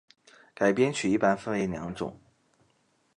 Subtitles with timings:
[0.55, 2.19] 改编曲一般分为两种。